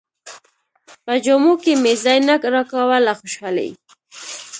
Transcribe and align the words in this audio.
په 1.05 1.13
جامو 1.25 1.53
کې 1.63 1.73
مې 1.81 1.93
ځای 2.03 2.17
نه 2.27 2.35
راکاوه 2.53 2.97
له 3.05 3.13
خوشالۍ. 3.19 3.69